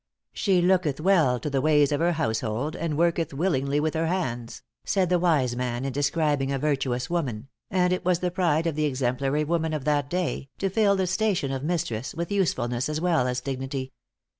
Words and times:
"She 0.33 0.63
looketh 0.63 0.99
well 0.99 1.39
to 1.39 1.47
the 1.47 1.61
ways 1.61 1.91
of 1.91 1.99
her 1.99 2.13
household," 2.13 2.75
and 2.75 2.97
"worketh 2.97 3.35
willingly 3.35 3.79
with 3.79 3.93
her 3.93 4.07
hands," 4.07 4.63
said 4.83 5.09
the 5.09 5.19
wise 5.19 5.55
man, 5.55 5.85
in 5.85 5.93
describing 5.93 6.51
a 6.51 6.57
virtuous 6.57 7.07
woman; 7.07 7.49
and 7.69 7.93
it 7.93 8.03
was 8.03 8.17
the 8.17 8.31
pride 8.31 8.65
of 8.65 8.73
the 8.75 8.85
exemplary 8.85 9.43
women 9.43 9.73
of 9.75 9.85
that 9.85 10.09
day, 10.09 10.49
to 10.57 10.71
fill 10.71 10.95
the 10.95 11.05
station 11.05 11.51
of 11.51 11.63
mistress 11.63 12.15
with 12.15 12.31
usefulness 12.31 12.89
as 12.89 12.99
well 12.99 13.27
as 13.27 13.41
dignity. 13.41 13.93